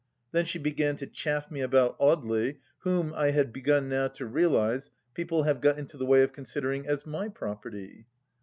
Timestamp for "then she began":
0.31-0.95